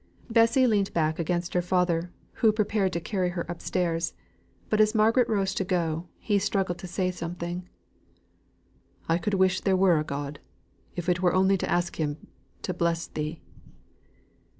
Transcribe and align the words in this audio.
Bessy 0.31 0.65
leant 0.65 0.95
back 0.95 1.19
against 1.19 1.53
her 1.53 1.61
father, 1.61 2.11
who 2.41 2.51
prepared 2.51 2.91
to 2.93 2.99
carry 2.99 3.29
her 3.29 3.45
upstairs; 3.47 4.15
but 4.67 4.81
as 4.81 4.95
Margaret 4.95 5.29
rose 5.29 5.53
to 5.53 5.63
go, 5.63 6.07
he 6.17 6.39
struggled 6.39 6.79
to 6.79 6.87
say 6.87 7.11
something; 7.11 7.69
"I 9.07 9.19
could 9.19 9.35
wish 9.35 9.61
there 9.61 9.77
were 9.77 9.99
a 9.99 10.03
God, 10.03 10.39
if 10.95 11.07
it 11.07 11.21
were 11.21 11.35
only 11.35 11.55
to 11.55 11.69
ask 11.69 11.97
Him 11.97 12.25
to 12.63 12.73
bless 12.73 13.05
thee." 13.05 13.43